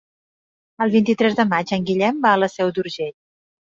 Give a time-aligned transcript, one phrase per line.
[0.85, 3.15] El vint-i-tres de maig en Guillem va a la Seu d'Urgell.